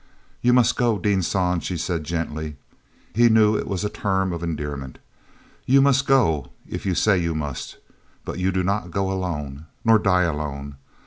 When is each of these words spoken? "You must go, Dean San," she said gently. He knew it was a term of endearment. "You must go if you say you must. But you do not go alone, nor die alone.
"You 0.41 0.51
must 0.51 0.77
go, 0.77 0.97
Dean 0.97 1.21
San," 1.21 1.59
she 1.59 1.77
said 1.77 2.05
gently. 2.05 2.55
He 3.13 3.29
knew 3.29 3.55
it 3.55 3.67
was 3.67 3.83
a 3.83 3.87
term 3.89 4.33
of 4.33 4.41
endearment. 4.41 4.97
"You 5.67 5.79
must 5.79 6.07
go 6.07 6.49
if 6.67 6.87
you 6.87 6.95
say 6.95 7.19
you 7.19 7.35
must. 7.35 7.77
But 8.25 8.39
you 8.39 8.51
do 8.51 8.63
not 8.63 8.89
go 8.89 9.11
alone, 9.11 9.67
nor 9.85 9.99
die 9.99 10.23
alone. 10.23 10.77